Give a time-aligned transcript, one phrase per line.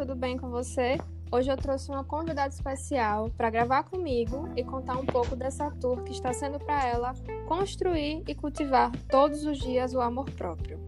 [0.00, 0.96] tudo bem com você?
[1.30, 6.02] Hoje eu trouxe uma convidada especial para gravar comigo e contar um pouco dessa tour
[6.04, 7.12] que está sendo para ela
[7.46, 10.80] construir e cultivar todos os dias o amor próprio.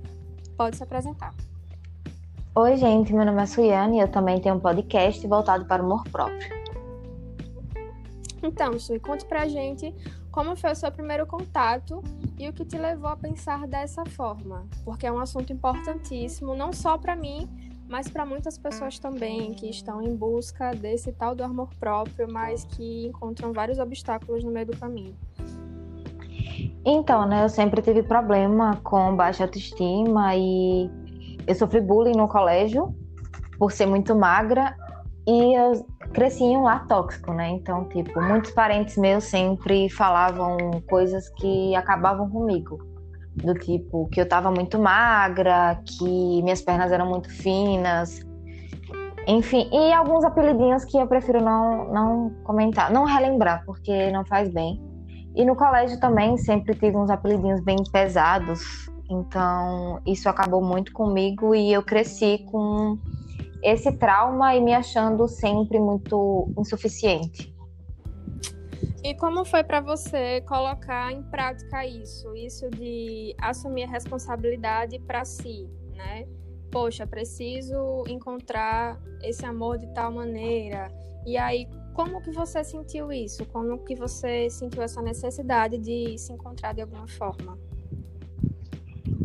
[0.57, 1.35] Pode se apresentar.
[2.55, 5.85] Oi, gente, meu nome é Suiane e eu também tenho um podcast voltado para o
[5.85, 6.63] amor próprio.
[8.43, 9.95] Então, Sui, conte pra gente
[10.31, 12.03] como foi o seu primeiro contato
[12.39, 16.73] e o que te levou a pensar dessa forma, porque é um assunto importantíssimo não
[16.73, 17.47] só para mim,
[17.93, 22.65] mas para muitas pessoas também que estão em busca desse tal do amor próprio, mas
[22.65, 25.15] que encontram vários obstáculos no meio do caminho.
[26.87, 30.91] Então, né, eu sempre tive problema com baixa autoestima e
[31.47, 32.97] eu sofri bullying no colégio
[33.59, 34.75] por ser muito magra
[35.27, 37.51] e eu cresci em um lar tóxico, né?
[37.51, 40.57] Então, tipo, muitos parentes meus sempre falavam
[40.89, 42.92] coisas que acabavam comigo.
[43.37, 48.21] Do tipo, que eu tava muito magra, que minhas pernas eram muito finas.
[49.27, 54.49] Enfim, e alguns apelidinhos que eu prefiro não, não comentar, não relembrar, porque não faz
[54.49, 54.81] bem.
[55.35, 58.61] E no colégio também sempre tive uns apelidinhos bem pesados,
[59.09, 62.99] então isso acabou muito comigo e eu cresci com
[63.63, 67.52] esse trauma e me achando sempre muito insuficiente.
[69.05, 72.37] E como foi para você colocar em prática isso?
[72.37, 76.25] Isso de assumir a responsabilidade para si, né?
[76.71, 80.89] Poxa, preciso encontrar esse amor de tal maneira.
[81.27, 83.45] E aí, como que você sentiu isso?
[83.47, 87.59] Como que você sentiu essa necessidade de se encontrar de alguma forma?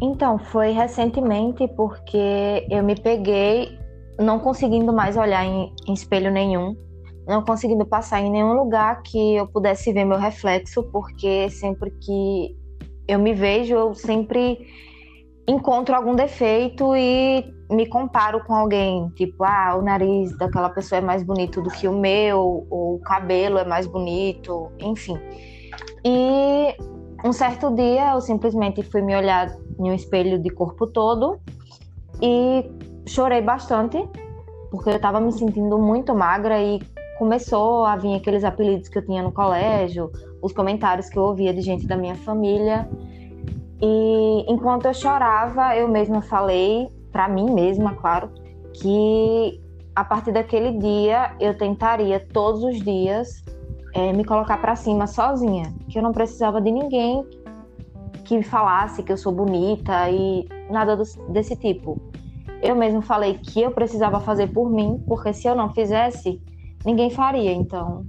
[0.01, 3.77] Então, foi recentemente porque eu me peguei
[4.19, 6.75] não conseguindo mais olhar em, em espelho nenhum,
[7.27, 12.55] não conseguindo passar em nenhum lugar que eu pudesse ver meu reflexo, porque sempre que
[13.07, 14.59] eu me vejo, eu sempre
[15.47, 21.01] encontro algum defeito e me comparo com alguém, tipo, ah, o nariz daquela pessoa é
[21.01, 25.17] mais bonito do que o meu, ou o cabelo é mais bonito, enfim.
[26.05, 26.75] E
[27.25, 31.39] um certo dia eu simplesmente fui me olhar em um espelho de corpo todo
[32.21, 32.69] e
[33.05, 33.97] chorei bastante,
[34.71, 36.79] porque eu estava me sentindo muito magra e
[37.17, 40.11] começou a vir aqueles apelidos que eu tinha no colégio,
[40.41, 42.87] os comentários que eu ouvia de gente da minha família.
[43.81, 48.29] E enquanto eu chorava, eu mesma falei para mim mesma, claro,
[48.73, 49.61] que
[49.95, 53.43] a partir daquele dia eu tentaria todos os dias
[53.93, 57.25] é, me colocar para cima sozinha, que eu não precisava de ninguém
[58.23, 60.97] que falasse que eu sou bonita e nada
[61.29, 61.99] desse tipo
[62.61, 66.41] eu mesmo falei que eu precisava fazer por mim, porque se eu não fizesse,
[66.85, 67.51] ninguém faria.
[67.53, 68.05] Então.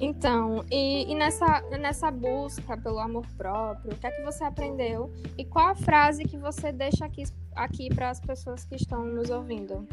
[0.00, 5.10] Então, e, e, nessa, nessa busca pelo amor próprio, o que é que você aprendeu?
[5.38, 7.22] E qual a frase que você deixa aqui,
[7.54, 9.86] aqui para as pessoas que estão nos ouvindo?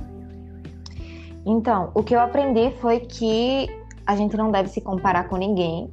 [1.45, 3.67] Então, o que eu aprendi foi que
[4.05, 5.89] a gente não deve se comparar com ninguém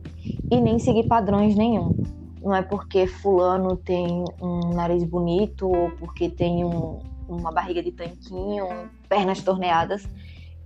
[0.50, 1.95] e nem seguir padrões nenhum
[2.43, 6.99] não é porque fulano tem um nariz bonito ou porque tem um,
[7.29, 8.67] uma barriga de tanquinho,
[9.09, 10.09] pernas torneadas,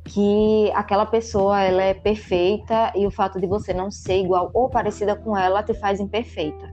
[0.04, 4.68] que aquela pessoa ela é perfeita e o fato de você não ser igual ou
[4.68, 6.70] parecida com ela te faz imperfeita.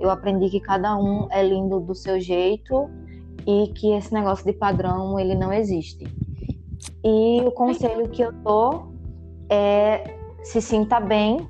[0.00, 2.88] Eu aprendi que cada um é lindo do seu jeito
[3.46, 6.04] e que esse negócio de padrão ele não existe.
[7.04, 8.92] E o conselho que eu dou
[9.50, 10.04] é
[10.42, 11.48] se sinta bem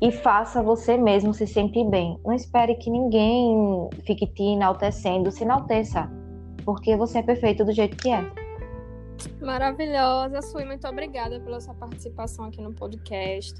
[0.00, 2.18] e faça você mesmo se sentir bem.
[2.24, 6.10] Não espere que ninguém fique te enaltecendo, se enalteça,
[6.64, 8.47] porque você é perfeito do jeito que é.
[9.40, 13.56] Maravilhosa, Sui, muito obrigada pela sua participação aqui no podcast.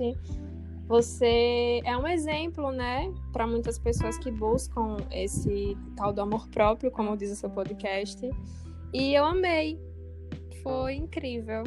[0.86, 6.91] Você é um exemplo, né, para muitas pessoas que buscam esse tal do amor próprio,
[6.91, 8.18] como diz o seu podcast.
[8.92, 9.78] E eu amei.
[10.62, 11.62] Foi incrível.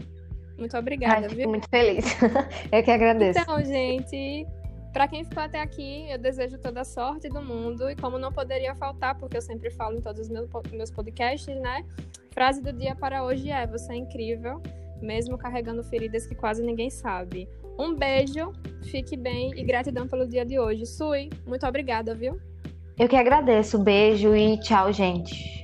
[0.58, 1.50] Muito obrigada, Ai, viu?
[1.50, 2.06] muito feliz.
[2.72, 3.40] eu que agradeço.
[3.40, 4.48] Então, gente,
[4.92, 8.32] para quem ficou até aqui, eu desejo toda a sorte do mundo e como não
[8.32, 11.86] poderia faltar, porque eu sempre falo em todos os meus, meus podcasts, né?
[12.32, 14.62] Frase do dia para hoje é: Você é incrível,
[15.02, 17.48] mesmo carregando feridas que quase ninguém sabe.
[17.80, 18.52] Um beijo,
[18.84, 20.86] fique bem e gratidão pelo dia de hoje.
[20.86, 22.40] Sui, muito obrigada, viu?
[23.00, 23.80] Eu que agradeço.
[23.80, 25.61] Beijo e tchau, gente.